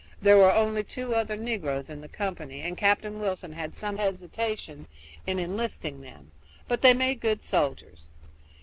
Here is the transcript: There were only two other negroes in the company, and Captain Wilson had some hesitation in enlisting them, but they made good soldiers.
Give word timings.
There 0.19 0.37
were 0.39 0.51
only 0.51 0.83
two 0.83 1.13
other 1.13 1.35
negroes 1.37 1.87
in 1.87 2.01
the 2.01 2.07
company, 2.07 2.61
and 2.61 2.75
Captain 2.75 3.19
Wilson 3.19 3.53
had 3.53 3.75
some 3.75 3.97
hesitation 3.97 4.87
in 5.27 5.37
enlisting 5.37 6.01
them, 6.01 6.31
but 6.67 6.81
they 6.81 6.95
made 6.95 7.19
good 7.21 7.43
soldiers. 7.43 8.07